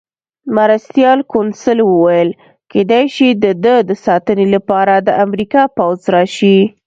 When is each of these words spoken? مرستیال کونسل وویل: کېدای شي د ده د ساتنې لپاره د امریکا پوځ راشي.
مرستیال 0.55 1.19
کونسل 1.31 1.79
وویل: 1.85 2.29
کېدای 2.71 3.05
شي 3.15 3.27
د 3.43 3.45
ده 3.63 3.75
د 3.89 3.91
ساتنې 4.05 4.47
لپاره 4.55 4.93
د 4.99 5.09
امریکا 5.25 5.63
پوځ 5.77 5.99
راشي. 6.13 6.59